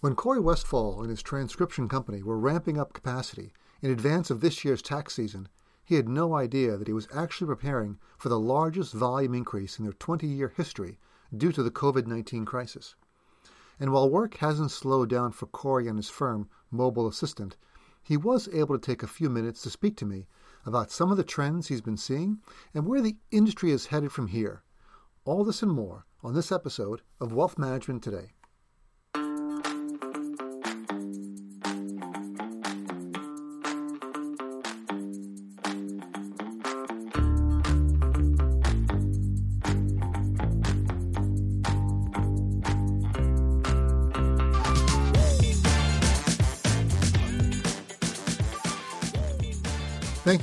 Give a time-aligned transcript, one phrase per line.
[0.00, 4.64] When Corey Westfall and his transcription company were ramping up capacity in advance of this
[4.64, 5.48] year's tax season,
[5.84, 9.84] he had no idea that he was actually preparing for the largest volume increase in
[9.84, 10.98] their 20 year history
[11.36, 12.96] due to the COVID 19 crisis.
[13.78, 17.56] And while work hasn't slowed down for Corey and his firm, Mobile Assistant,
[18.02, 20.26] he was able to take a few minutes to speak to me
[20.66, 22.40] about some of the trends he's been seeing
[22.72, 24.62] and where the industry is headed from here.
[25.24, 28.32] All this and more on this episode of Wealth Management Today.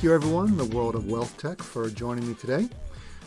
[0.02, 2.68] Thank you, everyone, the world of wealth tech, for joining me today.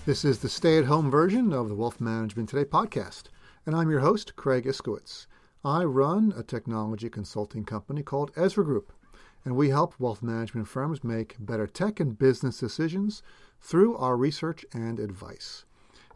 [0.07, 3.27] This is the stay at home version of the Wealth Management Today podcast,
[3.65, 5.29] and I'm your host, Craig Iskowitz.
[5.65, 8.93] I run a technology consulting company called Ezra Group,
[9.45, 13.23] and we help wealth management firms make better tech and business decisions
[13.61, 15.65] through our research and advice.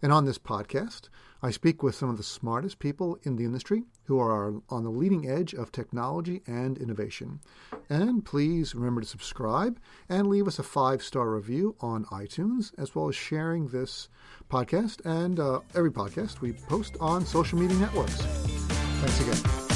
[0.03, 1.09] And on this podcast,
[1.43, 4.91] I speak with some of the smartest people in the industry who are on the
[4.91, 7.41] leading edge of technology and innovation.
[7.89, 12.95] And please remember to subscribe and leave us a five star review on iTunes, as
[12.95, 14.09] well as sharing this
[14.51, 18.17] podcast and uh, every podcast we post on social media networks.
[18.17, 19.68] Thanks again.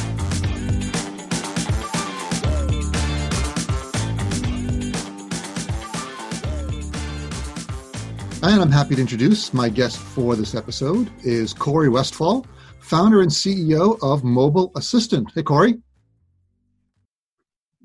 [8.44, 12.44] And I'm happy to introduce my guest for this episode is Corey Westfall,
[12.80, 15.30] founder and CEO of Mobile Assistant.
[15.32, 15.80] Hey, Corey.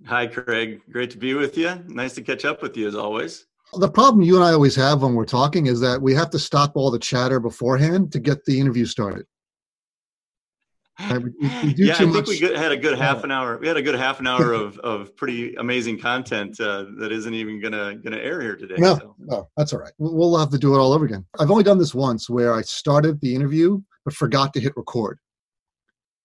[0.07, 0.81] Hi, Craig.
[0.89, 1.75] Great to be with you.
[1.89, 3.45] Nice to catch up with you as always.
[3.73, 6.39] The problem you and I always have when we're talking is that we have to
[6.39, 9.27] stop all the chatter beforehand to get the interview started.
[10.99, 11.21] Right?
[11.21, 13.57] We, we yeah, I think we had a good half an hour.
[13.57, 17.33] We had a good half an hour of, of pretty amazing content uh, that isn't
[17.33, 18.75] even gonna gonna air here today.
[18.77, 19.15] No, so.
[19.19, 19.93] no, that's all right.
[19.99, 21.25] We'll have to do it all over again.
[21.39, 25.19] I've only done this once, where I started the interview but forgot to hit record.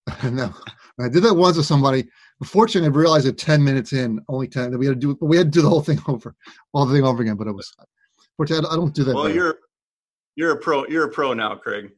[0.22, 0.54] now
[1.00, 2.04] I did that once with somebody.
[2.44, 5.19] Fortunately, I realized it ten minutes in, only ten, that we had to do.
[5.20, 6.32] We had to do the whole thing over,
[6.72, 7.34] all the thing over again.
[7.34, 7.75] But it was.
[8.36, 9.16] Fortunately, I don't do that.
[9.16, 9.58] Well, you're
[10.36, 10.86] you're a pro.
[10.86, 11.91] You're a pro now, Craig.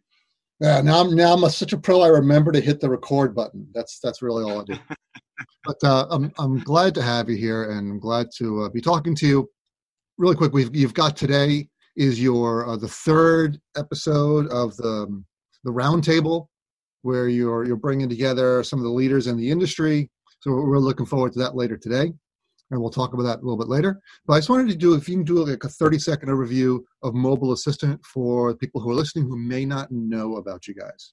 [0.64, 2.00] Yeah, now I'm now I'm a, such a pro.
[2.00, 3.68] I remember to hit the record button.
[3.74, 4.78] That's that's really all I do.
[5.64, 8.80] but uh, I'm I'm glad to have you here, and I'm glad to uh, be
[8.80, 9.50] talking to you.
[10.16, 15.22] Really quick, we've you've got today is your uh, the third episode of the
[15.64, 16.46] the roundtable,
[17.02, 20.10] where you're you're bringing together some of the leaders in the industry.
[20.40, 22.14] So we're looking forward to that later today
[22.70, 24.00] and we'll talk about that a little bit later.
[24.26, 26.80] But I just wanted to do, if you can do like a 30 second overview
[27.02, 31.12] of Mobile Assistant for people who are listening who may not know about you guys.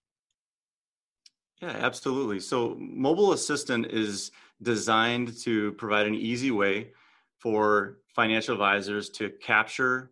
[1.61, 2.39] Yeah, absolutely.
[2.39, 4.31] So, Mobile Assistant is
[4.63, 6.91] designed to provide an easy way
[7.37, 10.11] for financial advisors to capture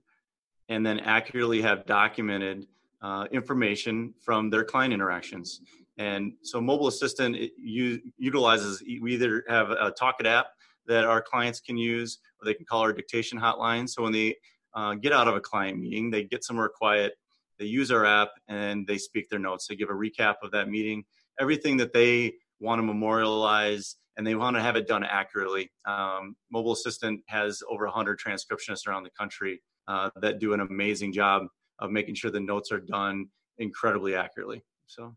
[0.67, 2.67] and then accurately have documented
[3.01, 5.61] uh, information from their client interactions.
[5.97, 10.47] And so, Mobile Assistant utilizes, we either have a Talkit app
[10.89, 13.87] that our clients can use, or they can call our dictation hotline.
[13.87, 14.35] So when they
[14.73, 17.13] uh, get out of a client meeting, they get somewhere quiet,
[17.57, 19.67] they use our app, and they speak their notes.
[19.67, 21.05] They give a recap of that meeting,
[21.39, 25.71] everything that they want to memorialize, and they want to have it done accurately.
[25.85, 31.13] Um, Mobile Assistant has over 100 transcriptionists around the country uh, that do an amazing
[31.13, 31.43] job
[31.79, 34.63] of making sure the notes are done incredibly accurately.
[34.87, 35.15] So,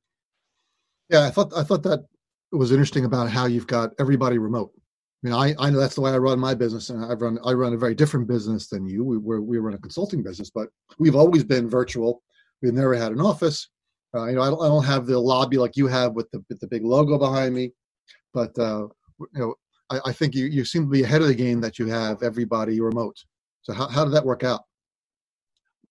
[1.09, 2.05] yeah, I thought I thought that
[2.53, 4.72] was interesting about how you've got everybody remote.
[5.22, 7.38] I mean, I, I know that's the way I run my business, and I run
[7.44, 9.05] I run a very different business than you.
[9.05, 10.69] We we we run a consulting business, but
[10.99, 12.22] we've always been virtual.
[12.60, 13.69] We've never had an office.
[14.15, 16.44] Uh, you know, I don't, I don't have the lobby like you have with the
[16.49, 17.72] with the big logo behind me,
[18.34, 18.88] but uh,
[19.21, 19.55] you know,
[19.91, 22.22] I, I think you you seem to be ahead of the game that you have
[22.25, 23.16] everybody remote.
[23.62, 24.62] So how how did that work out?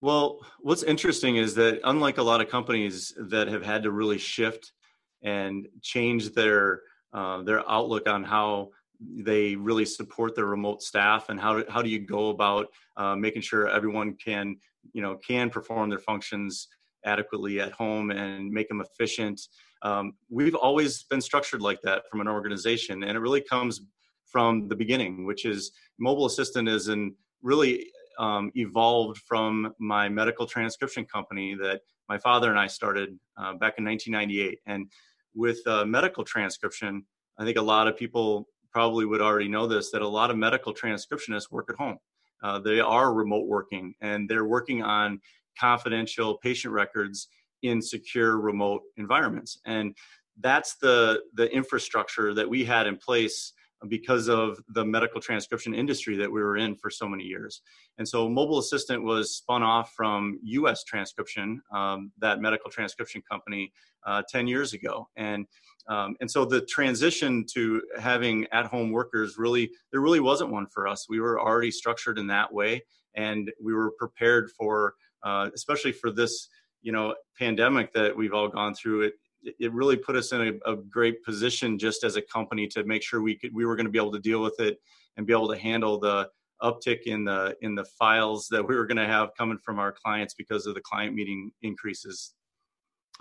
[0.01, 4.17] Well, what's interesting is that unlike a lot of companies that have had to really
[4.17, 4.73] shift
[5.21, 6.81] and change their
[7.13, 8.71] uh, their outlook on how
[9.01, 12.67] they really support their remote staff and how, how do you go about
[12.97, 14.55] uh, making sure everyone can
[14.93, 16.67] you know can perform their functions
[17.05, 19.41] adequately at home and make them efficient?
[19.81, 23.81] Um, we've always been structured like that from an organization and it really comes
[24.25, 27.87] from the beginning which is mobile assistant is in really
[28.19, 33.73] um, evolved from my medical transcription company that my father and i started uh, back
[33.77, 34.91] in 1998 and
[35.33, 37.03] with uh, medical transcription
[37.39, 40.37] i think a lot of people probably would already know this that a lot of
[40.37, 41.97] medical transcriptionists work at home.
[42.43, 45.19] Uh, they are remote working and they're working on
[45.59, 47.27] confidential patient records
[47.61, 49.59] in secure remote environments.
[49.65, 49.95] And
[50.39, 53.53] that's the the infrastructure that we had in place
[53.87, 57.61] because of the medical transcription industry that we were in for so many years.
[57.97, 63.73] And so Mobile Assistant was spun off from US Transcription, um, that medical transcription company,
[64.05, 65.07] uh, 10 years ago.
[65.15, 65.45] And
[65.87, 70.87] um, and so the transition to having at-home workers really there really wasn't one for
[70.87, 71.07] us.
[71.09, 72.83] We were already structured in that way,
[73.15, 74.93] and we were prepared for,
[75.23, 76.49] uh, especially for this
[76.81, 79.01] you know pandemic that we've all gone through.
[79.01, 82.83] It it really put us in a, a, great position just as a company to
[82.83, 84.77] make sure we could we were going to be able to deal with it
[85.17, 86.29] and be able to handle the
[86.61, 89.91] uptick in the in the files that we were going to have coming from our
[89.91, 92.33] clients because of the client meeting increases.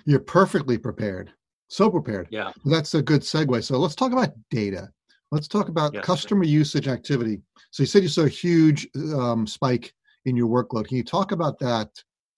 [0.05, 1.33] You're perfectly prepared
[1.71, 2.29] so prepared.
[2.31, 2.53] Yeah.
[2.65, 3.63] That's a good segue.
[3.65, 4.91] So let's talk about data.
[5.31, 6.05] Let's talk about yes.
[6.05, 7.41] customer usage activity.
[7.71, 9.93] So you said you saw a huge um, spike
[10.25, 10.89] in your workload.
[10.89, 11.89] Can you talk about that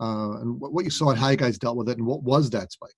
[0.01, 2.51] uh, and what you saw and how you guys dealt with it and what was
[2.51, 2.91] that spike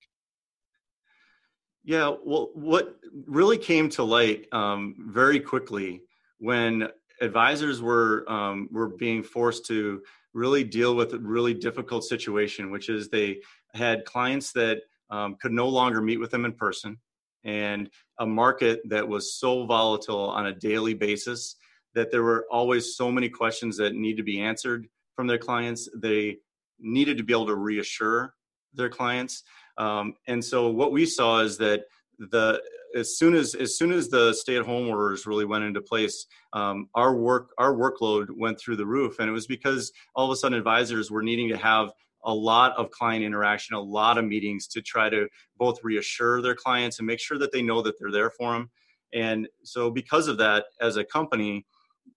[1.85, 2.97] yeah, well, what
[3.27, 6.01] really came to light um, very quickly
[6.39, 6.89] when
[7.21, 10.03] advisors were um, were being forced to
[10.33, 13.41] really deal with a really difficult situation, which is they
[13.75, 16.99] had clients that um, could no longer meet with them in person,
[17.45, 21.57] and a market that was so volatile on a daily basis
[21.95, 25.89] that there were always so many questions that need to be answered from their clients.
[25.95, 26.39] They
[26.81, 28.35] needed to be able to reassure
[28.73, 29.45] their clients
[29.79, 31.85] um, and so what we saw is that
[32.19, 32.63] the
[32.95, 37.15] as soon as as soon as the stay-at-home orders really went into place, um, our
[37.17, 40.57] work our workload went through the roof, and it was because all of a sudden
[40.57, 41.91] advisors were needing to have
[42.25, 45.29] a lot of client interaction, a lot of meetings to try to
[45.59, 48.71] both reassure their clients and make sure that they know that they're there for them.
[49.13, 51.67] And so, because of that, as a company,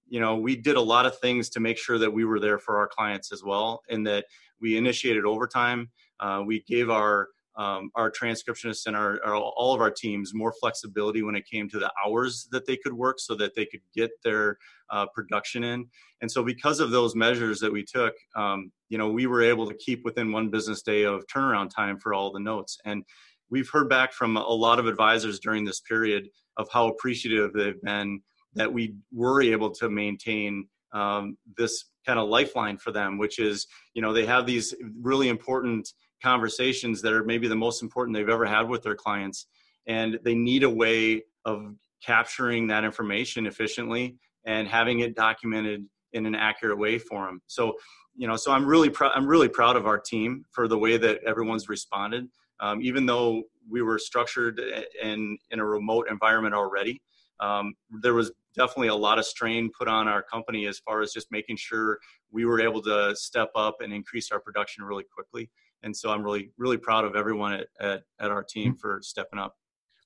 [0.07, 2.57] you know, we did a lot of things to make sure that we were there
[2.57, 4.25] for our clients as well, and that
[4.61, 5.89] we initiated overtime.
[6.19, 10.53] Uh, we gave our um, our transcriptionists and our, our, all of our teams more
[10.59, 13.81] flexibility when it came to the hours that they could work so that they could
[13.95, 14.57] get their
[14.91, 15.85] uh, production in.
[16.21, 19.67] And so because of those measures that we took um, you know we were able
[19.67, 22.77] to keep within one business day of turnaround time for all the notes.
[22.85, 23.03] And
[23.49, 27.81] we've heard back from a lot of advisors during this period of how appreciative they've
[27.81, 28.21] been
[28.55, 33.67] that we were able to maintain um, this kind of lifeline for them which is
[33.93, 35.89] you know they have these really important
[36.21, 39.47] conversations that are maybe the most important they've ever had with their clients
[39.87, 41.73] and they need a way of
[42.03, 44.15] capturing that information efficiently
[44.45, 47.73] and having it documented in an accurate way for them so
[48.15, 50.97] you know so i'm really proud i'm really proud of our team for the way
[50.97, 52.27] that everyone's responded.
[52.59, 54.59] Um, even though we were structured
[55.03, 57.01] in in a remote environment already
[57.39, 61.13] um, there was definitely a lot of strain put on our company as far as
[61.13, 61.99] just making sure
[62.31, 65.49] we were able to step up and increase our production really quickly
[65.83, 68.79] and so I'm really really proud of everyone at at, at our team mm-hmm.
[68.79, 69.55] for stepping up.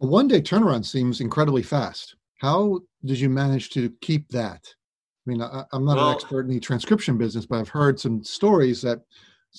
[0.02, 2.16] A one day turnaround seems incredibly fast.
[2.40, 4.62] How did you manage to keep that?
[4.66, 8.00] I mean, I, am not well, an expert in the transcription business, but I've heard
[8.00, 9.02] some stories that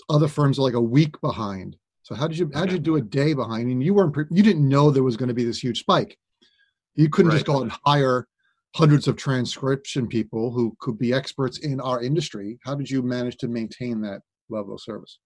[0.08, 1.76] other firms are like a week behind.
[2.02, 3.62] So how did you how did you do a day behind?
[3.62, 6.18] I mean, you weren't you didn't know there was going to be this huge spike.
[6.94, 7.36] You couldn't right.
[7.36, 8.26] just go and hire
[8.74, 12.58] hundreds of transcription people who could be experts in our industry.
[12.64, 15.18] How did you manage to maintain that level of service?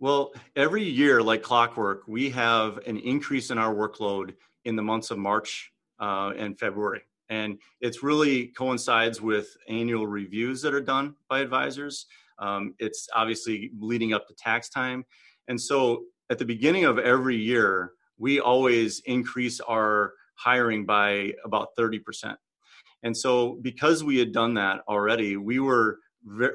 [0.00, 4.32] Well, every year, like clockwork, we have an increase in our workload
[4.64, 7.02] in the months of March uh, and February.
[7.28, 12.06] And it's really coincides with annual reviews that are done by advisors.
[12.38, 15.04] Um, it's obviously leading up to tax time.
[15.48, 21.76] And so at the beginning of every year, we always increase our hiring by about
[21.78, 22.36] 30%.
[23.02, 25.98] And so because we had done that already, we were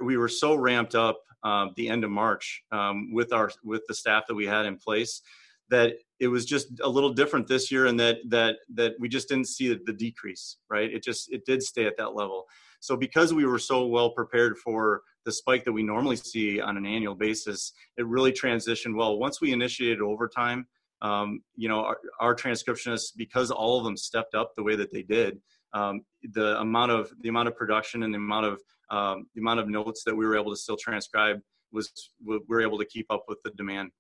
[0.02, 3.94] we were so ramped up uh, the end of March um, with our with the
[3.94, 5.22] staff that we had in place
[5.70, 9.30] that it was just a little different this year and that that that we just
[9.30, 10.92] didn't see the, decrease right?
[10.92, 12.46] It just it did stay at that level.
[12.80, 16.78] So because we were so well prepared for the spike that we normally see on
[16.78, 19.20] an annual basis it really transitioned well.
[19.20, 20.66] Once we initiated overtime
[21.02, 24.92] um, you know our, our, transcriptionists because all of them stepped up the way that
[24.92, 25.40] they did
[25.76, 29.60] um, the amount of the amount of production and the amount of um, the amount
[29.60, 31.40] of notes that we were able to still transcribe
[31.72, 31.92] was
[32.26, 33.92] we were able to keep up with the demand.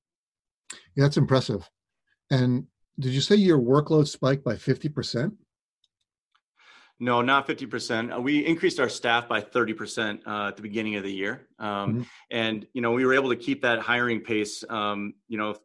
[0.96, 1.70] Yeah, that's impressive.
[2.32, 2.68] And
[2.98, 5.34] did you say your workload spiked by 50%?
[6.98, 8.16] No, not 50%.
[8.16, 11.48] Uh, we increased our staff by 30% uh, at the beginning of the year.
[11.60, 12.02] Um, mm-hmm.
[12.32, 15.56] And, you know, we were able to keep that hiring pace, um, you know,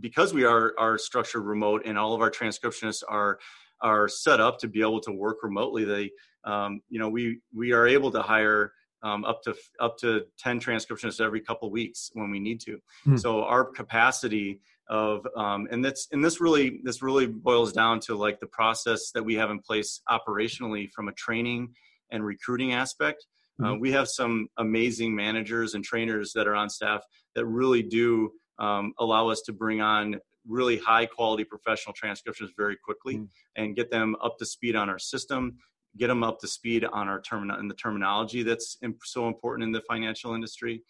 [0.00, 3.38] because we are, are structured remote and all of our transcriptionists are,
[3.82, 5.84] are set up to be able to work remotely.
[5.84, 6.10] They,
[6.44, 8.72] um, you know, we we are able to hire
[9.02, 12.78] um, up to up to 10 transcriptionists every couple weeks when we need to.
[13.04, 13.16] Hmm.
[13.16, 14.60] So our capacity
[14.90, 19.12] of um, and that's and this really this really boils down to like the process
[19.12, 21.72] that we have in place operationally from a training
[22.10, 23.24] and recruiting aspect
[23.60, 23.72] uh, mm-hmm.
[23.72, 27.02] uh, we have some amazing managers and trainers that are on staff
[27.36, 30.16] that really do um, allow us to bring on
[30.46, 33.24] really high quality professional transcriptions very quickly mm-hmm.
[33.56, 35.56] and get them up to speed on our system
[35.98, 39.72] get them up to speed on our terminal and the terminology that's so important in
[39.72, 40.82] the financial industry.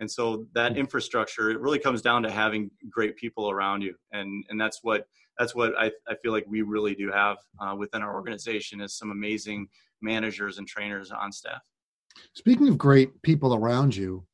[0.00, 0.78] And so that hmm.
[0.78, 3.94] infrastructure it really comes down to having great people around you.
[4.12, 5.06] And and that's what
[5.38, 8.96] that's what i, I feel like we really do have uh, within our organization is
[8.96, 9.68] some amazing
[10.02, 11.60] managers and trainers on staff.
[12.34, 14.26] Speaking of great people around you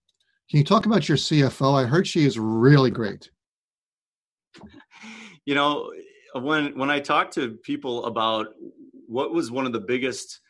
[0.48, 3.30] can you talk about your cfo i heard she is really great
[5.44, 5.92] you know
[6.34, 8.48] when when i talk to people about
[9.06, 10.40] what was one of the biggest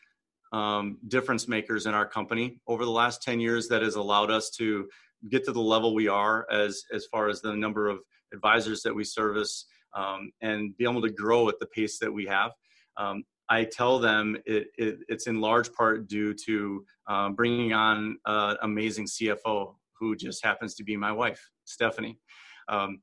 [0.53, 4.49] um, difference makers in our company over the last 10 years that has allowed us
[4.51, 4.87] to
[5.29, 7.99] get to the level we are as as far as the number of
[8.33, 12.25] advisors that we service um, and be able to grow at the pace that we
[12.25, 12.51] have.
[12.97, 18.17] Um, I tell them it, it, it's in large part due to um, bringing on
[18.25, 22.19] an amazing CFO who just happens to be my wife, Stephanie.
[22.67, 23.01] Um,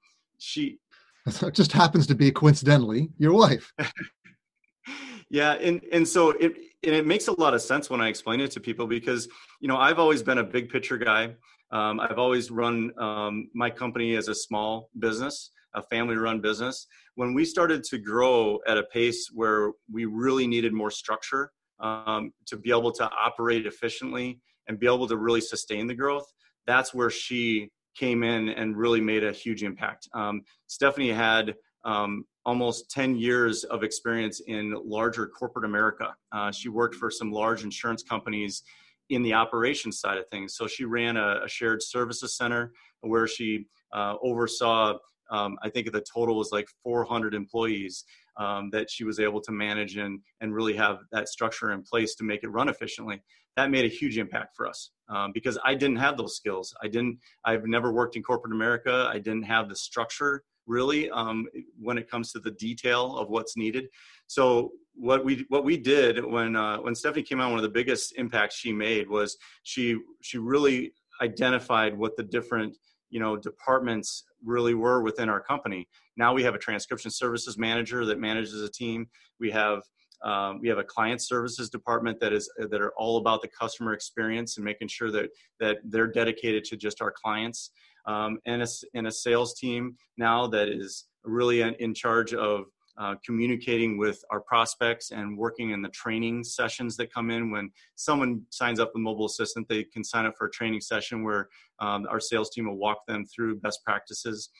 [1.27, 3.73] she it just happens to be coincidentally your wife.
[5.31, 8.41] yeah, and and so it and it makes a lot of sense when I explain
[8.41, 9.29] it to people because
[9.61, 11.35] you know I've always been a big picture guy.
[11.71, 16.87] Um, I've always run um, my company as a small business, a family run business.
[17.17, 21.51] When we started to grow at a pace where we really needed more structure
[21.81, 26.27] um, to be able to operate efficiently and be able to really sustain the growth,
[26.67, 30.09] that's where she came in and really made a huge impact.
[30.15, 36.15] Um, Stephanie had um, almost 10 years of experience in larger corporate America.
[36.33, 38.63] Uh, she worked for some large insurance companies
[39.11, 40.57] in the operations side of things.
[40.57, 44.99] So she ran a, a shared services center where she uh, oversaw,
[45.31, 48.05] um, I think the total was like 400 employees
[48.37, 52.15] um, that she was able to manage and, and really have that structure in place
[52.17, 53.23] to make it run efficiently.
[53.57, 56.75] That made a huge impact for us um, because I didn't have those skills.
[56.83, 59.09] I didn't, I've never worked in corporate America.
[59.13, 61.47] I didn't have the structure really um,
[61.81, 63.87] when it comes to the detail of what's needed.
[64.27, 67.69] So what we what we did when uh, when Stephanie came out, one of the
[67.69, 72.77] biggest impacts she made was she she really identified what the different
[73.11, 75.89] you know departments really were within our company.
[76.17, 79.07] Now we have a transcription services manager that manages a team.
[79.41, 79.83] We have
[80.23, 83.93] um, we have a client services department that is that are all about the customer
[83.93, 87.71] experience and making sure that that they're dedicated to just our clients
[88.07, 92.67] um, and, a, and a sales team now that is really in, in charge of
[92.99, 97.71] uh, communicating with our prospects and working in the training sessions that come in when
[97.97, 101.49] someone signs up with mobile assistant they can sign up for a training session where
[101.81, 104.51] um, our sales team will walk them through best practices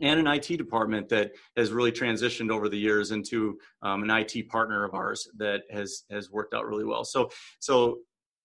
[0.00, 4.48] and an IT department that has really transitioned over the years into um, an IT
[4.48, 7.04] partner of ours that has has worked out really well.
[7.04, 7.30] So
[7.60, 7.98] so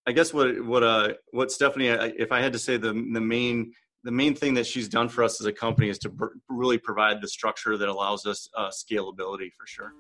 [0.06, 3.74] I guess what what uh what Stephanie if I had to say the the main
[4.04, 6.78] the main thing that she's done for us as a company is to br- really
[6.78, 9.94] provide the structure that allows us uh, scalability for sure.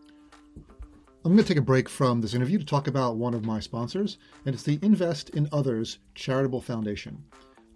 [1.25, 3.60] I'm going to take a break from this interview to talk about one of my
[3.60, 7.22] sponsors, and it's the Invest in Others Charitable Foundation.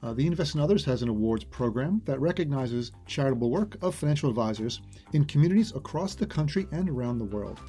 [0.01, 4.29] Uh, the Invest in Others has an awards program that recognizes charitable work of financial
[4.29, 7.59] advisors in communities across the country and around the world.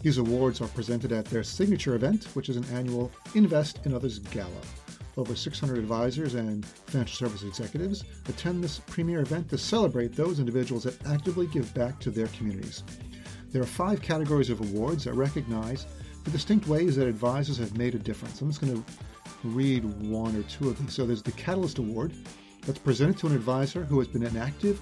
[0.00, 4.18] These awards are presented at their signature event, which is an annual Invest in Others
[4.18, 4.50] Gala.
[5.16, 10.84] Over 600 advisors and financial service executives attend this premier event to celebrate those individuals
[10.84, 12.82] that actively give back to their communities.
[13.50, 15.86] There are five categories of awards that recognize
[16.24, 18.40] the distinct ways that advisors have made a difference.
[18.40, 18.84] I'm just going to
[19.44, 20.94] read one or two of these.
[20.94, 22.14] So there's the Catalyst Award
[22.62, 24.80] that's presented to an advisor who has been an active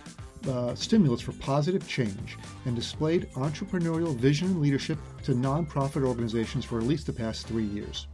[0.48, 6.78] uh, stimulus for positive change and displayed entrepreneurial vision and leadership to nonprofit organizations for
[6.78, 8.06] at least the past three years.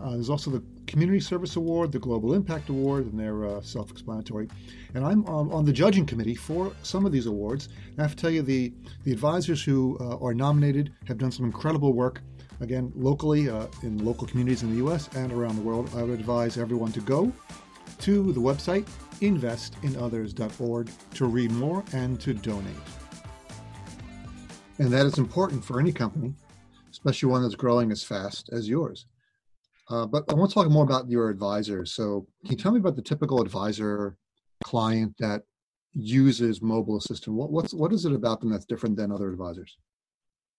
[0.00, 3.90] Uh, there's also the Community Service Award, the Global Impact Award, and they're uh, self
[3.90, 4.48] explanatory.
[4.94, 7.68] And I'm on, on, the judging committee for some of these awards.
[7.90, 8.72] And I have to tell you, the,
[9.04, 12.22] the advisors who uh, are nominated have done some incredible work.
[12.60, 15.10] Again, locally, uh, in local communities in the U.S.
[15.14, 17.32] and around the world, I would advise everyone to go
[17.98, 18.86] to the website
[19.20, 22.74] investinothers.org to read more and to donate.
[24.78, 26.34] And that is important for any company,
[26.90, 29.06] especially one that's growing as fast as yours.
[29.88, 31.92] Uh, but I want to talk more about your advisors.
[31.92, 34.16] So, can you tell me about the typical advisor
[34.64, 35.42] client that
[35.92, 37.36] uses mobile assistant?
[37.36, 39.76] What what's what is it about them that's different than other advisors?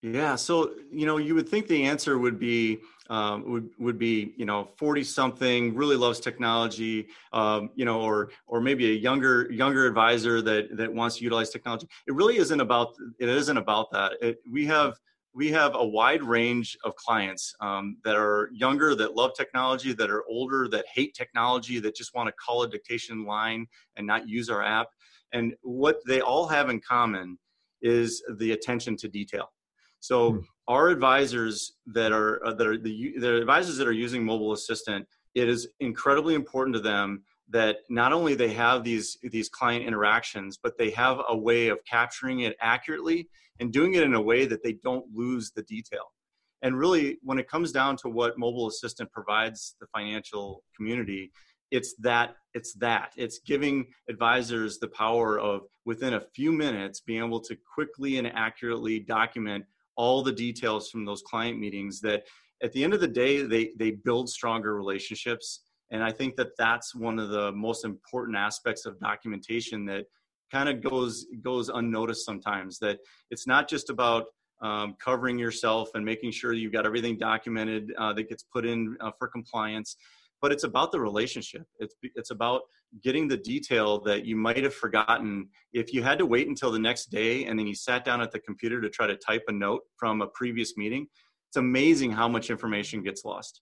[0.03, 2.79] Yeah, so you know, you would think the answer would be
[3.09, 8.29] um, would would be you know forty something really loves technology, um, you know, or
[8.45, 11.87] or maybe a younger younger advisor that that wants to utilize technology.
[12.07, 14.13] It really isn't about it isn't about that.
[14.21, 14.97] It, we have
[15.33, 20.09] we have a wide range of clients um, that are younger that love technology, that
[20.09, 24.27] are older that hate technology, that just want to call a dictation line and not
[24.27, 24.87] use our app.
[25.33, 27.37] And what they all have in common
[27.81, 29.51] is the attention to detail
[29.99, 30.39] so hmm.
[30.67, 35.05] our advisors that are uh, that are the, the advisors that are using mobile assistant,
[35.35, 40.57] it is incredibly important to them that not only they have these these client interactions,
[40.61, 44.45] but they have a way of capturing it accurately and doing it in a way
[44.45, 46.13] that they don't lose the detail.
[46.61, 51.31] And really, when it comes down to what mobile assistant provides the financial community,
[51.71, 57.23] it's that it's that it's giving advisors the power of within a few minutes being
[57.23, 62.23] able to quickly and accurately document all the details from those client meetings that
[62.63, 66.49] at the end of the day they they build stronger relationships and i think that
[66.57, 70.05] that's one of the most important aspects of documentation that
[70.51, 72.99] kind of goes goes unnoticed sometimes that
[73.31, 74.25] it's not just about
[74.59, 78.97] um, covering yourself and making sure you've got everything documented uh, that gets put in
[79.01, 79.97] uh, for compliance
[80.39, 81.63] but it's about the relationship.
[81.79, 82.61] It's it's about
[83.03, 85.49] getting the detail that you might have forgotten.
[85.73, 88.31] If you had to wait until the next day and then you sat down at
[88.31, 91.07] the computer to try to type a note from a previous meeting
[91.47, 93.61] it's amazing how much information gets lost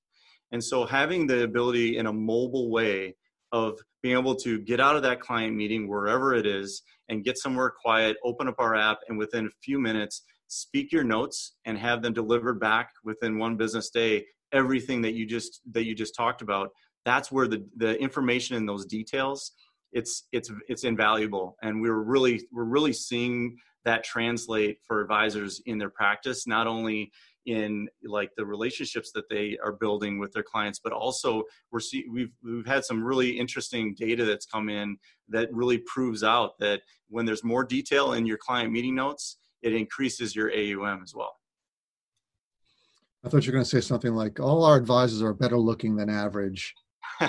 [0.52, 3.16] and so having the ability in a mobile way
[3.52, 7.38] of being able to get out of that client meeting wherever it is and get
[7.38, 11.78] somewhere quiet open up our app and within a few minutes speak your notes and
[11.78, 16.16] have them delivered back within one business day everything that you just that you just
[16.16, 16.70] talked about
[17.04, 19.52] that's where the the information in those details
[19.96, 21.56] it's it's it's invaluable.
[21.64, 27.12] And we're really we're really seeing that translate for advisors in their practice not only
[27.46, 32.06] in like the relationships that they are building with their clients but also we're see
[32.12, 34.98] we've we've had some really interesting data that's come in
[35.30, 39.74] that really proves out that when there's more detail in your client meeting notes it
[39.74, 41.38] increases your AUM as well
[43.24, 45.96] I thought you were going to say something like all our advisors are better looking
[45.96, 46.74] than average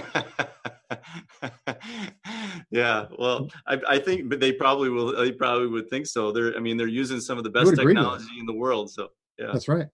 [2.71, 5.17] yeah, well, I, I, think, but they probably will.
[5.17, 6.33] They probably would think so.
[6.33, 8.91] They're, I mean, they're using some of the best technology in the world.
[8.91, 9.87] So, yeah, that's right.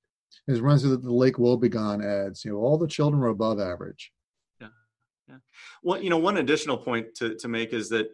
[0.48, 2.44] It runs of the Lake Wobegon ads.
[2.44, 4.12] You know, all the children are above average.
[4.60, 4.68] Yeah,
[5.28, 5.36] yeah.
[5.82, 8.08] Well, you know, one additional point to to make is that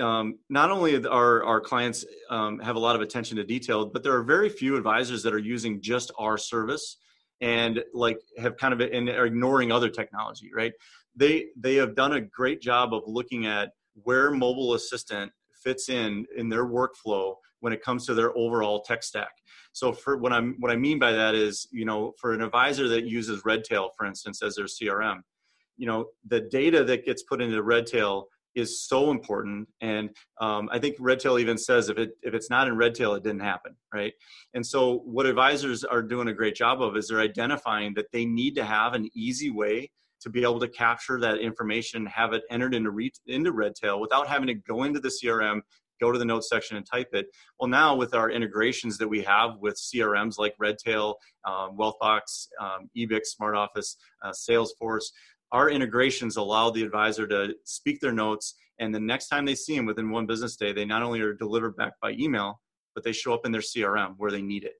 [0.00, 4.02] um, not only are our clients um, have a lot of attention to detail, but
[4.02, 6.98] there are very few advisors that are using just our service
[7.40, 10.72] and like have kind of and are ignoring other technology, right?
[11.16, 15.30] they they have done a great job of looking at where mobile assistant
[15.62, 19.32] fits in in their workflow when it comes to their overall tech stack.
[19.72, 22.88] So for what I'm what I mean by that is, you know, for an advisor
[22.88, 25.20] that uses Redtail, for instance, as their CRM,
[25.76, 29.68] you know, the data that gets put into Redtail is so important.
[29.80, 33.22] And um, I think Redtail even says if it if it's not in Redtail, it
[33.22, 34.12] didn't happen, right?
[34.54, 38.24] And so what advisors are doing a great job of is they're identifying that they
[38.24, 42.42] need to have an easy way to be able to capture that information, have it
[42.50, 45.62] entered into, re- into Redtail without having to go into the CRM,
[46.00, 47.26] go to the notes section and type it.
[47.58, 52.90] Well, now with our integrations that we have with CRMs like Redtail, um, Wealthbox, um,
[52.96, 55.04] Ebix, Smart Office, uh, Salesforce,
[55.52, 59.76] our integrations allow the advisor to speak their notes, and the next time they see
[59.76, 62.60] them within one business day, they not only are delivered back by email,
[62.94, 64.74] but they show up in their CRM where they need it.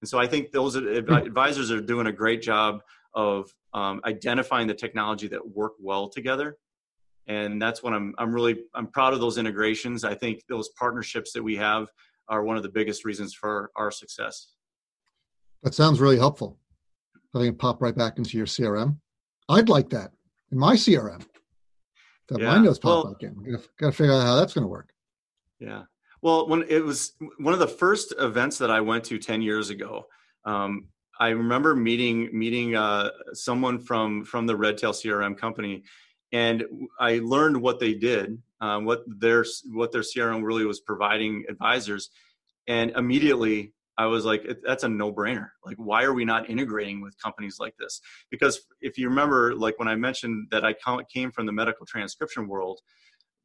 [0.00, 2.80] And so I think those advisors are doing a great job
[3.14, 6.56] of um, identifying the technology that work well together
[7.26, 10.04] and that's what i'm i'm really i'm proud of those integrations.
[10.04, 11.88] I think those partnerships that we have
[12.28, 14.48] are one of the biggest reasons for our success.
[15.62, 16.58] That sounds really helpful.
[17.34, 18.98] Having it pop right back into your crm
[19.48, 20.12] i'd like that
[20.50, 21.24] in my crm
[22.28, 22.46] that yeah.
[22.46, 23.34] my notes pop well, back in.
[23.42, 24.90] Gotta, gotta figure out how that's going to work.
[25.58, 25.82] Yeah.
[26.22, 29.70] Well when it was one of the first events that i went to 10 years
[29.70, 30.06] ago
[30.44, 35.84] um, I remember meeting meeting uh, someone from from the Redtail CRM company,
[36.32, 36.64] and
[36.98, 42.10] I learned what they did, uh, what their what their CRM really was providing advisors,
[42.66, 45.50] and immediately I was like, that's a no brainer.
[45.64, 48.00] Like, why are we not integrating with companies like this?
[48.30, 50.74] Because if you remember, like when I mentioned that I
[51.12, 52.80] came from the medical transcription world,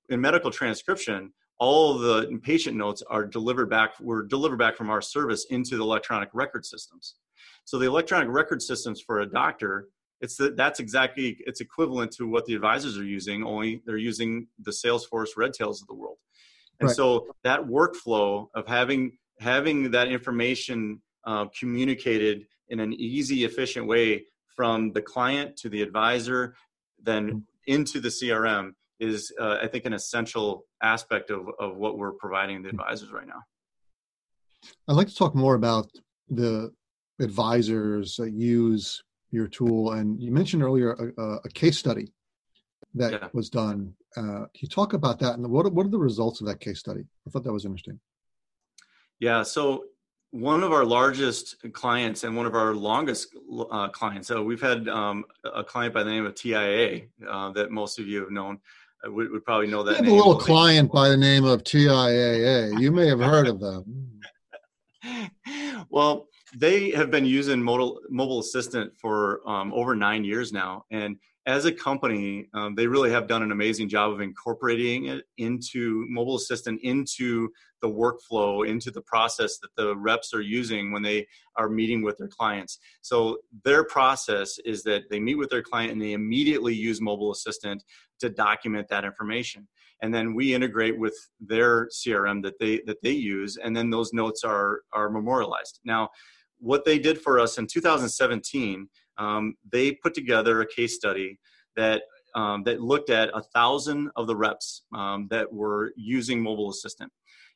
[0.09, 5.01] in medical transcription, all the patient notes are delivered back were delivered back from our
[5.01, 7.15] service into the electronic record systems
[7.67, 9.89] so the electronic record systems for a doctor,
[10.21, 13.43] it's the, that's exactly it's equivalent to what the advisors are using.
[13.43, 16.17] Only they're using the Salesforce Redtails of the world,
[16.79, 16.95] and right.
[16.95, 24.25] so that workflow of having having that information uh, communicated in an easy, efficient way
[24.55, 26.55] from the client to the advisor,
[27.01, 27.39] then mm-hmm.
[27.67, 32.63] into the CRM is, uh, I think, an essential aspect of, of what we're providing
[32.63, 33.41] the advisors right now.
[34.87, 35.89] I'd like to talk more about
[36.29, 36.71] the
[37.19, 39.03] advisors that use
[39.37, 39.91] your tool.
[39.93, 42.11] And you mentioned earlier a, a case study
[42.95, 43.27] that yeah.
[43.33, 43.93] was done.
[44.15, 46.79] Uh, can you talk about that and what, what are the results of that case
[46.79, 47.05] study?
[47.25, 47.99] I thought that was interesting.
[49.19, 49.85] Yeah, so
[50.31, 53.35] one of our largest clients and one of our longest
[53.71, 54.27] uh, clients.
[54.27, 58.07] So we've had um, a client by the name of TIA uh, that most of
[58.07, 58.59] you have known.
[59.05, 60.01] Uh, would, would probably know that.
[60.01, 62.79] We have a little client by the name of TIAA.
[62.79, 64.19] You may have heard of them.
[65.89, 71.17] well, they have been using mobile, mobile assistant for um, over nine years now, and
[71.47, 76.05] as a company, um, they really have done an amazing job of incorporating it into
[76.09, 77.49] mobile assistant into
[77.81, 82.17] the workflow, into the process that the reps are using when they are meeting with
[82.17, 82.79] their clients.
[83.01, 87.31] So their process is that they meet with their client and they immediately use mobile
[87.31, 87.81] assistant
[88.19, 89.69] to document that information.
[90.01, 94.11] And then we integrate with their CRM that they that they use, and then those
[94.13, 95.79] notes are are memorialized.
[95.85, 96.09] Now,
[96.59, 101.39] what they did for us in 2017 um, they put together a case study
[101.75, 102.03] that
[102.35, 107.11] um, that looked at a thousand of the reps um, that were using mobile assistant,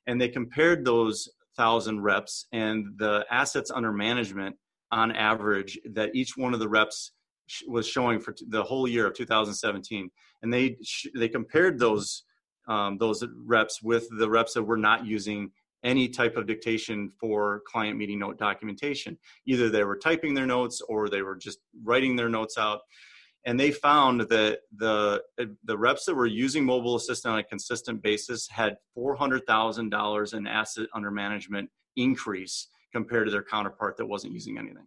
[0.07, 4.55] and they compared those thousand reps and the assets under management
[4.91, 7.11] on average that each one of the reps
[7.47, 10.09] sh- was showing for t- the whole year of 2017,
[10.41, 12.23] and they sh- they compared those
[12.67, 15.51] um, those reps with the reps that were not using
[15.83, 19.17] any type of dictation for client meeting note documentation.
[19.45, 22.81] Either they were typing their notes or they were just writing their notes out.
[23.45, 25.23] And they found that the
[25.63, 29.89] the reps that were using mobile assistant on a consistent basis had four hundred thousand
[29.89, 34.85] dollars in asset under management increase compared to their counterpart that wasn't using anything.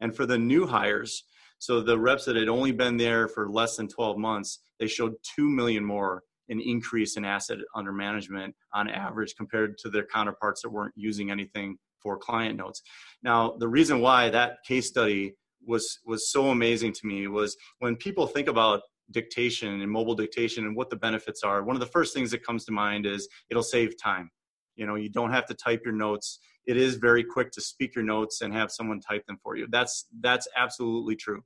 [0.00, 1.24] And for the new hires,
[1.58, 5.14] so the reps that had only been there for less than 12 months, they showed
[5.36, 10.62] 2 million more an increase in asset under management on average compared to their counterparts
[10.62, 12.82] that weren't using anything for client notes.
[13.22, 15.34] Now, the reason why that case study
[15.66, 18.80] was was so amazing to me was when people think about
[19.10, 21.62] dictation and mobile dictation and what the benefits are.
[21.62, 24.30] One of the first things that comes to mind is it'll save time.
[24.76, 26.38] You know, you don't have to type your notes.
[26.66, 29.66] It is very quick to speak your notes and have someone type them for you.
[29.70, 31.42] That's that's absolutely true.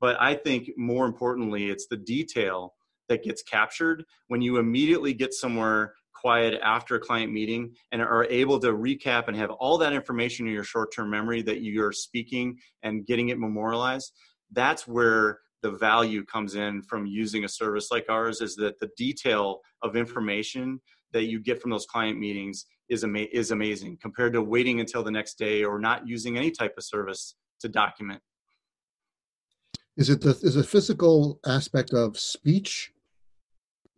[0.00, 2.74] But I think more importantly, it's the detail
[3.08, 8.24] that gets captured when you immediately get somewhere quiet after a client meeting and are
[8.24, 12.58] able to recap and have all that information in your short-term memory that you're speaking
[12.82, 14.12] and getting it memorialized
[14.52, 18.90] that's where the value comes in from using a service like ours is that the
[18.96, 20.80] detail of information
[21.12, 25.02] that you get from those client meetings is, ama- is amazing compared to waiting until
[25.02, 28.20] the next day or not using any type of service to document.
[29.96, 32.92] Is it the is a physical aspect of speech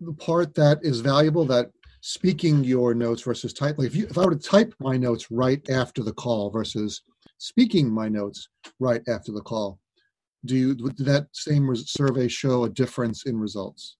[0.00, 4.16] the part that is valuable that speaking your notes versus type like if you if
[4.16, 7.02] i were to type my notes right after the call versus
[7.38, 9.78] speaking my notes right after the call
[10.44, 13.96] do you did that same survey show a difference in results?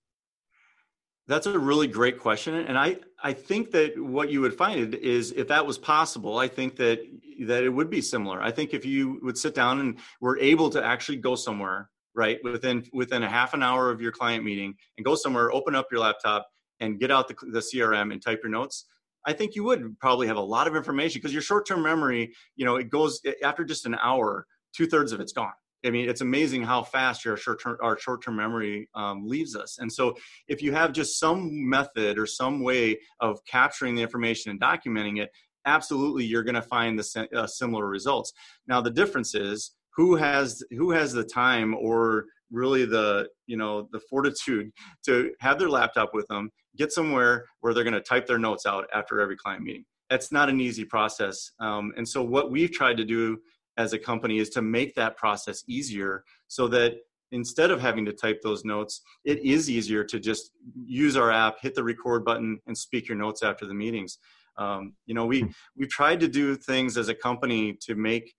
[1.27, 5.33] That's a really great question and i i think that what you would find is
[5.33, 7.01] if that was possible i think that
[7.41, 8.43] that it would be similar.
[8.43, 12.39] I think if you would sit down and were able to actually go somewhere right
[12.43, 15.87] within within a half an hour of your client meeting and go somewhere open up
[15.91, 16.47] your laptop
[16.81, 18.87] and get out the, the crm and type your notes
[19.25, 22.67] i think you would probably have a lot of information because your short-term memory you
[22.67, 25.53] know it goes after just an hour two-thirds of it's gone
[25.87, 29.79] I mean, it's amazing how fast your short-term our short-term memory um, leaves us.
[29.79, 30.17] And so,
[30.49, 35.23] if you have just some method or some way of capturing the information and documenting
[35.23, 35.31] it,
[35.67, 38.33] absolutely, you're going to find the uh, similar results.
[38.67, 43.89] Now, the difference is who has who has the time or really the you know
[43.93, 44.71] the fortitude
[45.05, 48.65] to have their laptop with them get somewhere where they're going to type their notes
[48.65, 49.85] out after every client meeting.
[50.09, 53.39] That's not an easy process um, and so what we've tried to do
[53.77, 56.95] as a company is to make that process easier so that
[57.33, 60.53] instead of having to type those notes it is easier to just
[60.87, 64.19] use our app hit the record button and speak your notes after the meetings.
[64.57, 65.45] Um, you know we
[65.77, 68.33] we tried to do things as a company to make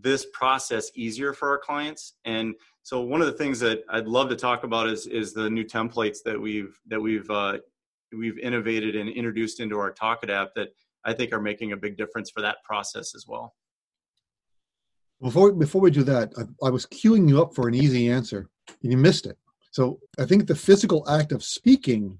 [0.00, 2.14] this process easier for our clients.
[2.24, 2.54] And
[2.84, 5.64] so one of the things that i'd love to talk about is is the new
[5.64, 7.58] templates that we've that we've uh,
[8.16, 10.68] we've innovated and introduced into our talkit app that
[11.04, 13.54] i think are making a big difference for that process as well.
[15.20, 18.48] Before before we do that I, I was queuing you up for an easy answer
[18.82, 19.36] and you missed it.
[19.72, 22.18] So i think the physical act of speaking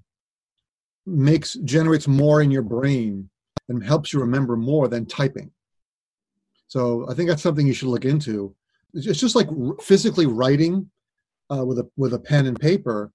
[1.05, 3.29] makes generates more in your brain
[3.69, 5.51] and helps you remember more than typing
[6.67, 8.55] So I think that's something you should look into.
[8.93, 9.49] It's just like
[9.81, 10.89] physically writing
[11.53, 13.11] uh, with a with a pen and paper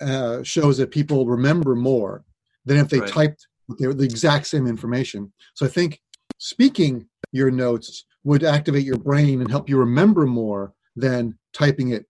[0.00, 2.24] uh, shows that people remember more
[2.64, 3.08] than if they right.
[3.08, 5.32] typed the exact same information.
[5.54, 6.00] So I think
[6.38, 12.06] speaking your notes would activate your brain and help you remember more than typing it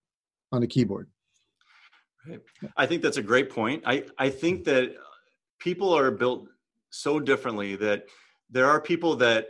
[0.51, 1.09] on a keyboard.
[2.75, 3.83] I think that's a great point.
[3.85, 4.95] I, I think that
[5.59, 6.47] people are built
[6.89, 8.05] so differently that
[8.49, 9.47] there are people that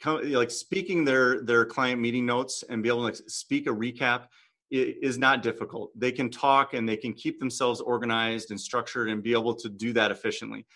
[0.00, 4.26] come like speaking their their client meeting notes and be able to speak a recap
[4.70, 5.90] is not difficult.
[5.98, 9.68] They can talk and they can keep themselves organized and structured and be able to
[9.68, 10.66] do that efficiently.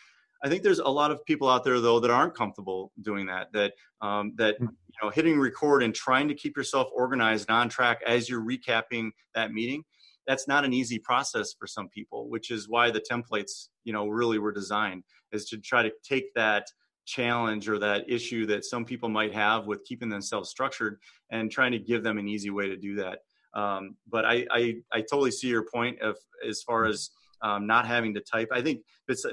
[0.43, 3.53] I think there's a lot of people out there though that aren't comfortable doing that.
[3.53, 4.65] That um, that hmm.
[4.65, 8.43] you know hitting record and trying to keep yourself organized and on track as you're
[8.43, 9.85] recapping that meeting.
[10.27, 14.09] That's not an easy process for some people, which is why the templates you know
[14.09, 16.67] really were designed is to try to take that
[17.05, 20.99] challenge or that issue that some people might have with keeping themselves structured
[21.31, 23.21] and trying to give them an easy way to do that.
[23.55, 27.11] Um, but I, I, I totally see your point of as far as
[27.43, 28.49] um, not having to type.
[28.53, 28.83] I think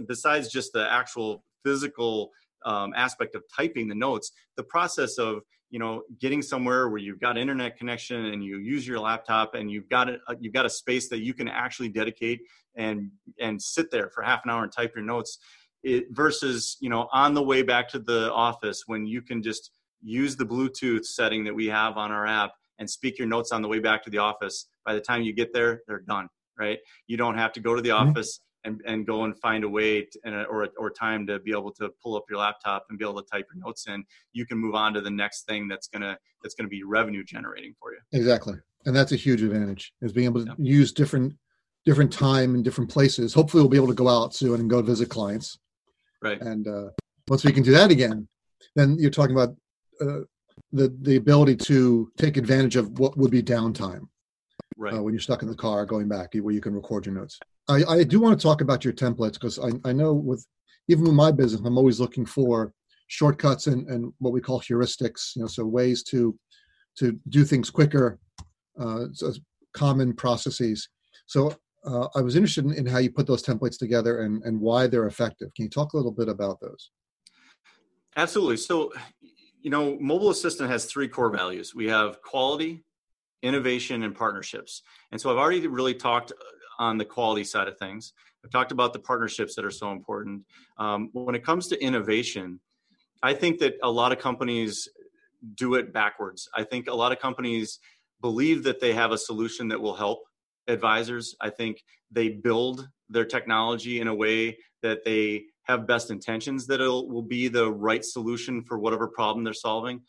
[0.07, 2.31] besides just the actual physical
[2.65, 7.19] um, aspect of typing the notes, the process of you know getting somewhere where you've
[7.19, 10.69] got internet connection and you use your laptop and you've got a you've got a
[10.69, 12.41] space that you can actually dedicate
[12.75, 15.37] and and sit there for half an hour and type your notes
[15.83, 19.71] it, versus you know on the way back to the office when you can just
[20.01, 23.61] use the bluetooth setting that we have on our app and speak your notes on
[23.61, 24.67] the way back to the office.
[24.85, 26.79] By the time you get there they're done right?
[27.07, 28.09] You don't have to go to the mm-hmm.
[28.09, 31.39] office and, and go and find a way to, and a, or, or time to
[31.39, 34.03] be able to pull up your laptop and be able to type your notes in.
[34.33, 37.73] You can move on to the next thing that's gonna that's gonna be revenue generating
[37.79, 37.99] for you.
[38.11, 38.55] Exactly.
[38.85, 40.55] And that's a huge advantage is being able to yeah.
[40.57, 41.35] use different
[41.85, 43.33] different time in different places.
[43.33, 45.57] Hopefully we'll be able to go out soon and go visit clients
[46.21, 46.41] Right.
[46.41, 46.89] And uh,
[47.27, 48.27] once we can do that again,
[48.75, 49.55] then you're talking about
[50.01, 50.21] uh,
[50.71, 54.07] the the ability to take advantage of what would be downtime.
[54.77, 54.93] Right.
[54.93, 57.37] Uh, when you're stuck in the car going back, where you can record your notes.
[57.67, 60.45] I, I do want to talk about your templates because I, I know with
[60.87, 62.73] even with my business, I'm always looking for
[63.07, 65.35] shortcuts and, and what we call heuristics.
[65.35, 66.37] You know, so ways to
[66.97, 68.19] to do things quicker,
[68.79, 69.33] uh, so
[69.73, 70.89] common processes.
[71.27, 74.59] So uh, I was interested in, in, how you put those templates together and, and
[74.59, 75.53] why they're effective.
[75.55, 76.91] Can you talk a little bit about those?
[78.15, 78.57] Absolutely.
[78.57, 78.91] So,
[79.61, 81.73] you know, Mobile Assistant has three core values.
[81.73, 82.83] We have quality,
[83.43, 84.81] innovation, and partnerships.
[85.11, 88.13] And so I've already really talked uh, on the quality side of things.
[88.43, 90.43] I've talked about the partnerships that are so important.
[90.77, 92.59] Um, when it comes to innovation,
[93.21, 94.87] I think that a lot of companies
[95.55, 96.49] do it backwards.
[96.55, 97.79] I think a lot of companies
[98.21, 100.23] believe that they have a solution that will help
[100.69, 101.35] advisors.
[101.41, 106.81] I think they build their technology in a way that they have best intentions that
[106.81, 110.01] it will be the right solution for whatever problem they're solving.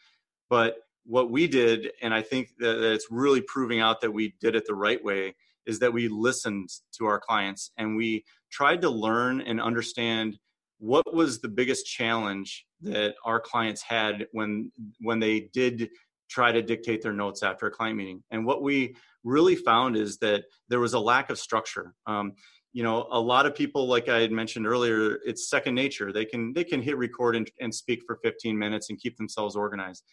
[0.49, 4.55] But what we did, and I think that it's really proving out that we did
[4.55, 5.35] it the right way,
[5.66, 6.68] is that we listened
[6.99, 10.38] to our clients and we tried to learn and understand
[10.79, 15.90] what was the biggest challenge that our clients had when when they did
[16.31, 18.23] try to dictate their notes after a client meeting.
[18.31, 21.94] And what we really found is that there was a lack of structure.
[22.06, 22.33] Um,
[22.72, 26.12] you know, a lot of people, like I had mentioned earlier, it's second nature.
[26.12, 29.56] They can they can hit record and, and speak for 15 minutes and keep themselves
[29.56, 30.04] organized.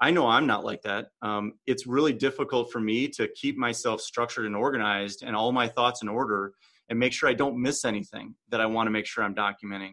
[0.00, 1.06] I know I'm not like that.
[1.22, 5.68] Um, it's really difficult for me to keep myself structured and organized and all my
[5.68, 6.52] thoughts in order
[6.90, 9.92] and make sure I don't miss anything that I want to make sure I'm documenting.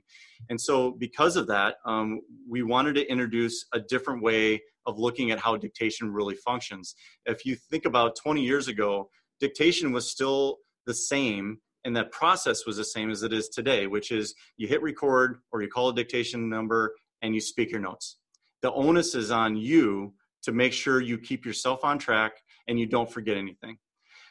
[0.50, 5.32] And so, because of that, um, we wanted to introduce a different way of looking
[5.32, 6.96] at how dictation really functions.
[7.26, 12.66] If you think about 20 years ago, dictation was still the same and that process
[12.66, 15.90] was the same as it is today, which is you hit record or you call
[15.90, 18.18] a dictation number and you speak your notes.
[18.62, 20.14] The onus is on you
[20.44, 22.34] to make sure you keep yourself on track
[22.68, 23.78] and you don't forget anything.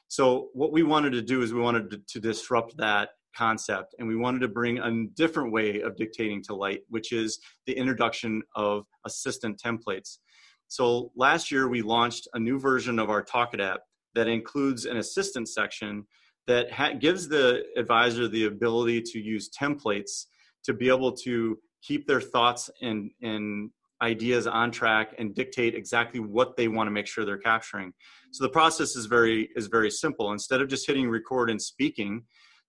[0.08, 4.08] So, what we wanted to do is we wanted to, to disrupt that concept and
[4.08, 8.42] we wanted to bring a different way of dictating to light, which is the introduction
[8.56, 10.18] of assistant templates.
[10.70, 13.80] So last year we launched a new version of our Talkit app
[14.14, 16.06] that includes an assistant section
[16.46, 20.26] that ha- gives the advisor the ability to use templates
[20.62, 26.20] to be able to keep their thoughts and, and ideas on track and dictate exactly
[26.20, 27.92] what they want to make sure they're capturing.
[28.30, 30.30] So the process is very is very simple.
[30.30, 32.22] Instead of just hitting record and speaking,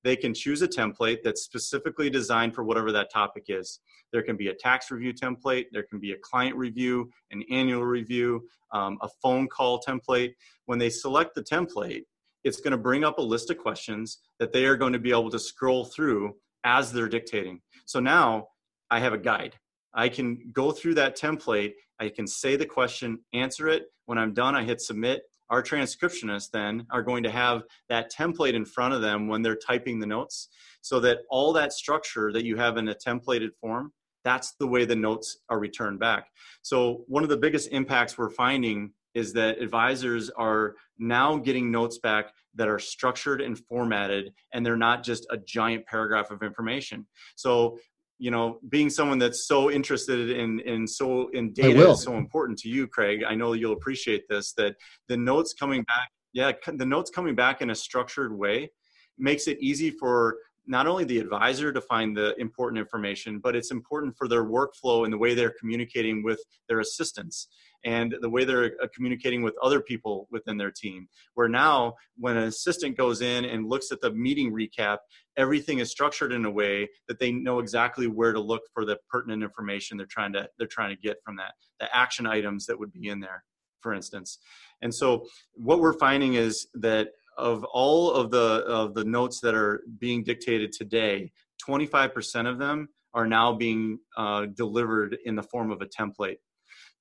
[0.04, 3.80] they can choose a template that's specifically designed for whatever that topic is.
[4.12, 7.84] There can be a tax review template, there can be a client review, an annual
[7.84, 10.34] review, um, a phone call template.
[10.66, 12.04] When they select the template,
[12.44, 15.12] it's going to bring up a list of questions that they are going to be
[15.12, 17.62] able to scroll through as they're dictating.
[17.86, 18.48] So now
[18.90, 19.56] I have a guide.
[19.94, 21.74] I can go through that template.
[22.00, 23.84] I can say the question, answer it.
[24.06, 25.22] When I'm done, I hit submit.
[25.52, 29.56] Our transcriptionists then are going to have that template in front of them when they're
[29.56, 30.48] typing the notes
[30.82, 33.92] so that all that structure that you have in a templated form,
[34.24, 36.28] that's the way the notes are returned back.
[36.62, 41.98] So, one of the biggest impacts we're finding is that advisors are now getting notes
[42.00, 47.06] back that are structured and formatted and they're not just a giant paragraph of information
[47.36, 47.78] so
[48.22, 52.58] you know being someone that's so interested in in so in data is so important
[52.60, 53.24] to you craig.
[53.28, 54.76] I know you'll appreciate this that
[55.08, 58.72] the notes coming back yeah the notes coming back in a structured way
[59.18, 63.72] makes it easy for not only the advisor to find the important information but it's
[63.72, 67.48] important for their workflow and the way they're communicating with their assistants
[67.84, 71.08] and the way they're uh, communicating with other people within their team.
[71.34, 74.98] Where now, when an assistant goes in and looks at the meeting recap,
[75.38, 78.98] everything is structured in a way that they know exactly where to look for the
[79.10, 82.78] pertinent information they're trying to they're trying to get from that, the action items that
[82.78, 83.44] would be in there,
[83.82, 84.40] for instance.
[84.82, 89.56] And so, what we're finding is that of all of the of the notes that
[89.56, 91.32] are being dictated today,
[91.68, 96.38] 25% of them are now being uh, delivered in the form of a template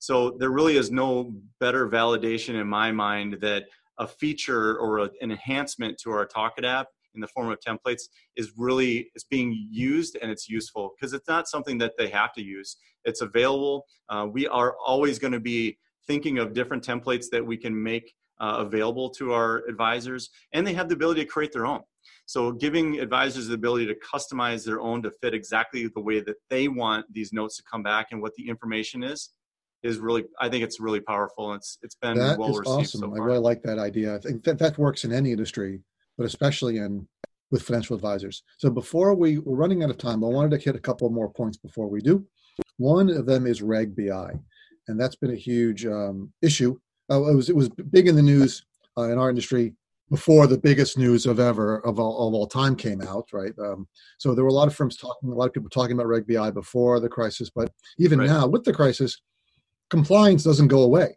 [0.01, 3.65] so there really is no better validation in my mind that
[3.99, 8.53] a feature or an enhancement to our Talkit app in the form of templates is
[8.57, 12.41] really is being used and it's useful because it's not something that they have to
[12.41, 12.77] use.
[13.05, 13.85] It's available.
[14.09, 18.11] Uh, we are always going to be thinking of different templates that we can make
[18.39, 21.81] uh, available to our advisors, and they have the ability to create their own.
[22.25, 26.37] So, giving advisors the ability to customize their own to fit exactly the way that
[26.49, 29.29] they want these notes to come back and what the information is
[29.83, 31.53] is really I think it's really powerful.
[31.53, 33.01] It's it's been that well received awesome.
[33.01, 33.21] so far.
[33.21, 34.15] I really like that idea.
[34.15, 35.81] I think that that works in any industry,
[36.17, 37.07] but especially in
[37.51, 38.43] with financial advisors.
[38.57, 41.29] So before we we're running out of time, I wanted to hit a couple more
[41.29, 42.25] points before we do.
[42.77, 44.31] One of them is Reg BI,
[44.87, 46.77] and that's been a huge um, issue.
[47.09, 48.65] Uh, it was it was big in the news
[48.97, 49.73] uh, in our industry
[50.11, 53.53] before the biggest news of ever of all, of all time came out, right?
[53.57, 56.07] Um, so there were a lot of firms talking, a lot of people talking about
[56.07, 58.27] Reg BI before the crisis, but even right.
[58.27, 59.21] now with the crisis,
[59.91, 61.09] compliance doesn't go away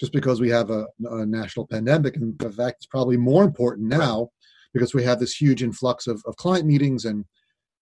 [0.00, 2.16] just because we have a, a national pandemic.
[2.16, 4.30] And in fact, it's probably more important now
[4.72, 7.26] because we have this huge influx of, of client meetings and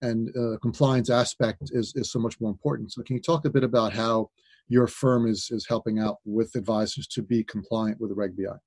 [0.03, 2.91] and uh, compliance aspect is, is so much more important.
[2.91, 4.31] So can you talk a bit about how
[4.67, 8.57] your firm is is helping out with advisors to be compliant with the Reg BI?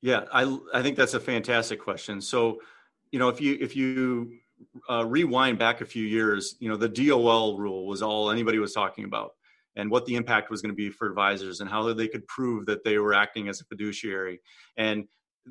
[0.00, 2.20] Yeah, I I think that's a fantastic question.
[2.20, 2.60] So,
[3.10, 4.30] you know, if you if you
[4.88, 8.72] uh, rewind back a few years, you know, the DOL rule was all anybody was
[8.72, 9.32] talking about
[9.76, 12.66] and what the impact was going to be for advisors and how they could prove
[12.66, 14.40] that they were acting as a fiduciary.
[14.76, 15.04] And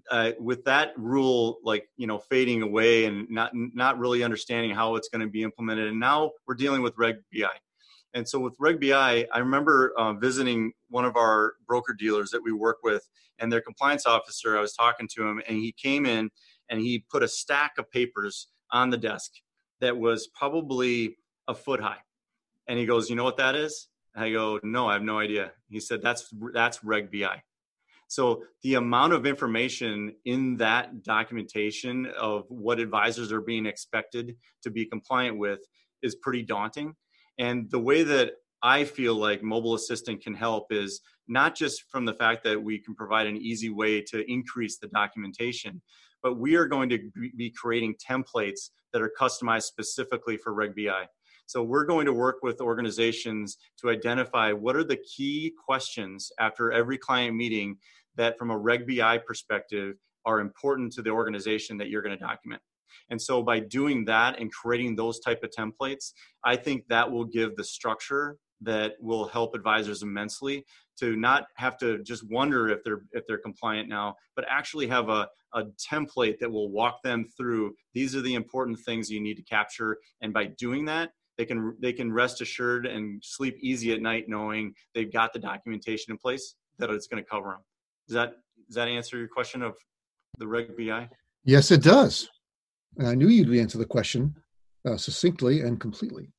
[0.09, 4.95] uh, with that rule like you know fading away and not not really understanding how
[4.95, 7.47] it's going to be implemented and now we're dealing with reg bi
[8.15, 12.41] and so with reg bi i remember uh, visiting one of our broker dealers that
[12.43, 13.07] we work with
[13.37, 16.31] and their compliance officer i was talking to him and he came in
[16.69, 19.31] and he put a stack of papers on the desk
[19.79, 21.99] that was probably a foot high.
[22.67, 25.51] And he goes you know what that is I go, no, I have no idea.
[25.69, 27.41] He said, that's that's Reg BI.
[28.07, 34.69] So the amount of information in that documentation of what advisors are being expected to
[34.69, 35.59] be compliant with
[36.03, 36.93] is pretty daunting.
[37.39, 42.05] And the way that I feel like Mobile Assistant can help is not just from
[42.05, 45.81] the fact that we can provide an easy way to increase the documentation,
[46.21, 46.99] but we are going to
[47.35, 51.07] be creating templates that are customized specifically for Reg BI.
[51.45, 56.71] So we're going to work with organizations to identify what are the key questions after
[56.71, 57.77] every client meeting
[58.15, 62.23] that from a Reg BI perspective are important to the organization that you're going to
[62.23, 62.61] document.
[63.09, 67.25] And so by doing that and creating those type of templates, I think that will
[67.25, 70.65] give the structure that will help advisors immensely
[70.99, 75.09] to not have to just wonder if they're if they're compliant now but actually have
[75.09, 79.35] a, a template that will walk them through these are the important things you need
[79.35, 83.93] to capture and by doing that they can they can rest assured and sleep easy
[83.93, 87.61] at night knowing they've got the documentation in place that it's going to cover them.
[88.07, 88.33] Does that
[88.67, 89.75] does that answer your question of
[90.37, 91.09] the Reg BI?
[91.43, 92.29] Yes, it does.
[92.97, 94.35] And I knew you'd answer the question
[94.87, 96.29] uh, succinctly and completely.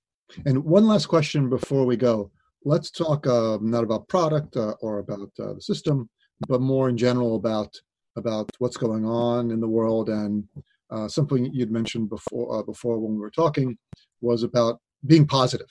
[0.46, 2.30] And one last question before we go.
[2.64, 6.08] Let's talk uh, not about product uh, or about uh, the system,
[6.48, 7.74] but more in general about
[8.16, 10.44] about what's going on in the world and
[10.90, 13.76] uh, something you'd mentioned before uh, before when we were talking
[14.20, 15.66] was about being positive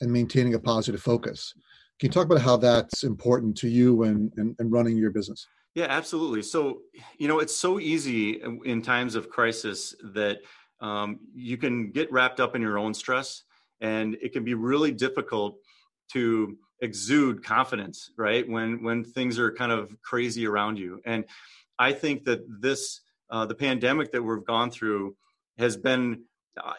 [0.00, 1.54] and maintaining a positive focus.
[1.98, 5.46] Can you talk about how that's important to you and, and, and running your business?
[5.74, 6.42] Yeah, absolutely.
[6.42, 6.80] So,
[7.18, 10.38] you know, it's so easy in times of crisis that
[10.80, 13.44] um, you can get wrapped up in your own stress,
[13.80, 15.56] and it can be really difficult
[16.12, 18.46] to exude confidence, right?
[18.46, 21.00] When when things are kind of crazy around you.
[21.06, 21.24] And
[21.78, 25.16] I think that this uh, the pandemic that we've gone through
[25.58, 26.24] has been,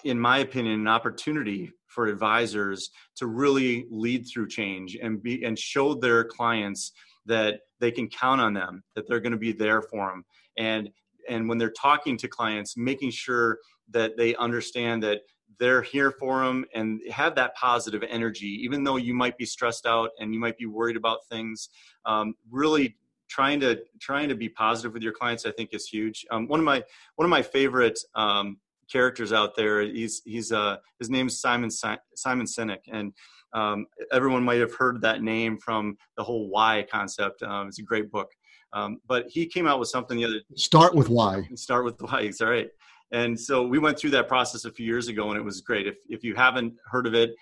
[0.03, 5.57] in my opinion, an opportunity for advisors to really lead through change and be and
[5.57, 6.91] show their clients
[7.25, 10.23] that they can count on them, that they're going to be there for them,
[10.57, 10.89] and
[11.29, 13.59] and when they're talking to clients, making sure
[13.89, 15.21] that they understand that
[15.59, 19.85] they're here for them and have that positive energy even though you might be stressed
[19.85, 21.69] out and you might be worried about things
[22.05, 22.97] um, really
[23.29, 26.25] trying to trying to be positive with your clients i think is huge.
[26.31, 26.83] Um, one of my
[27.15, 28.57] one of my favorite um,
[28.91, 33.13] characters out there he's he's uh his name's simon simon sinek and
[33.53, 37.83] um, everyone might have heard that name from the whole why concept um, it's a
[37.83, 38.31] great book
[38.73, 42.31] um, but he came out with something the other start with why start with why
[42.41, 42.69] all right
[43.13, 45.87] and so we went through that process a few years ago, and it was great.
[45.87, 47.35] If if you haven't heard of it,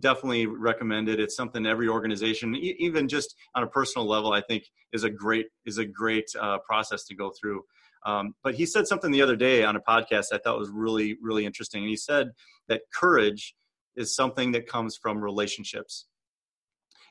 [0.00, 1.20] definitely recommend it.
[1.20, 4.64] It's something every organization, even just on a personal level, I think
[4.94, 7.62] is a great is a great uh, process to go through.
[8.06, 11.16] Um, but he said something the other day on a podcast I thought was really
[11.22, 12.30] really interesting, and he said
[12.68, 13.54] that courage
[13.96, 16.06] is something that comes from relationships,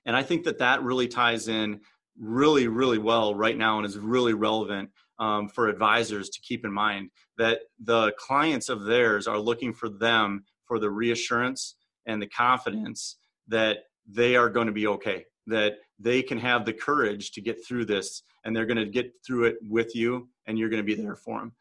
[0.06, 1.82] and I think that that really ties in
[2.20, 6.72] really really well right now and is really relevant um, for advisors to keep in
[6.72, 11.76] mind that the clients of theirs are looking for them for the reassurance
[12.06, 13.18] and the confidence
[13.48, 17.66] that they are going to be okay that they can have the courage to get
[17.66, 20.96] through this and they're going to get through it with you and you're going to
[20.96, 21.52] be there for them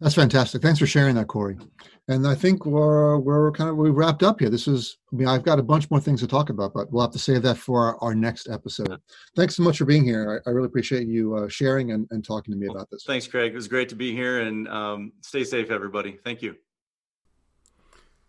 [0.00, 0.60] that's fantastic.
[0.60, 1.56] Thanks for sharing that, Corey.
[2.08, 4.50] And I think we're we're kind of we wrapped up here.
[4.50, 7.02] This is I mean I've got a bunch more things to talk about, but we'll
[7.02, 9.00] have to save that for our, our next episode.
[9.36, 10.42] Thanks so much for being here.
[10.46, 13.04] I, I really appreciate you uh, sharing and, and talking to me about this.
[13.06, 13.52] Thanks, Craig.
[13.52, 16.18] It was great to be here, and um, stay safe, everybody.
[16.22, 16.56] Thank you.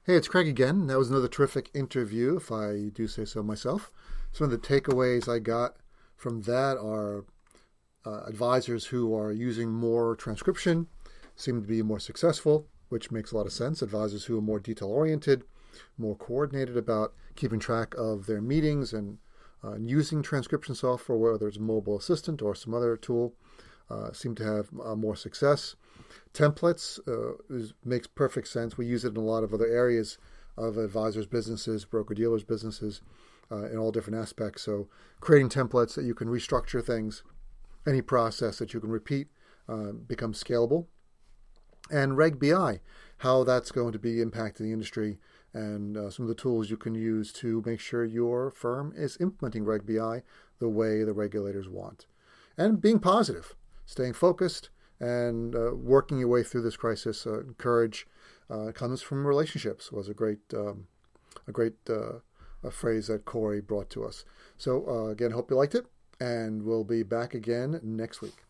[0.05, 0.87] Hey, it's Craig again.
[0.87, 3.91] That was another terrific interview, if I do say so myself.
[4.31, 5.77] Some of the takeaways I got
[6.15, 7.25] from that are
[8.05, 10.87] uh, advisors who are using more transcription
[11.35, 13.81] seem to be more successful, which makes a lot of sense.
[13.81, 15.43] Advisors who are more detail oriented,
[15.97, 19.17] more coordinated about keeping track of their meetings and,
[19.63, 23.33] uh, using transcription software, whether it's mobile assistant or some other tool,
[23.89, 25.75] uh, seem to have uh, more success.
[26.33, 28.77] Templates uh, is, makes perfect sense.
[28.77, 30.17] We use it in a lot of other areas
[30.57, 33.01] of advisors' businesses, broker dealers' businesses,
[33.51, 34.63] uh, in all different aspects.
[34.63, 34.87] So,
[35.19, 37.23] creating templates that you can restructure things,
[37.87, 39.27] any process that you can repeat,
[39.69, 40.87] uh, becomes scalable
[41.89, 42.79] and Reg BI,
[43.19, 45.19] how that's going to be impacting the industry,
[45.53, 49.17] and uh, some of the tools you can use to make sure your firm is
[49.19, 50.23] implementing Reg BI
[50.59, 52.05] the way the regulators want.
[52.57, 54.69] And being positive, staying focused,
[54.99, 57.27] and uh, working your way through this crisis.
[57.27, 58.07] Uh, courage
[58.49, 60.87] uh, comes from relationships was a great, um,
[61.47, 62.19] a great uh,
[62.63, 64.25] a phrase that Corey brought to us.
[64.57, 65.85] So uh, again, hope you liked it,
[66.19, 68.46] and we'll be back again next week.